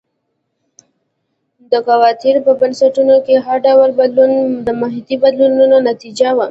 [1.71, 4.31] د ګواتیلا په بنسټونو کې هر ډول بدلون
[4.65, 6.39] د محیطي بدلونونو نتیجه وه.